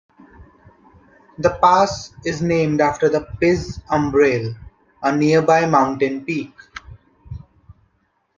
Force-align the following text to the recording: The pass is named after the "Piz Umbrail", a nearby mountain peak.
The 1.37 1.59
pass 1.61 2.11
is 2.25 2.41
named 2.41 2.81
after 2.81 3.07
the 3.07 3.27
"Piz 3.39 3.77
Umbrail", 3.91 4.55
a 5.03 5.15
nearby 5.15 5.67
mountain 5.67 6.25
peak. 6.25 6.49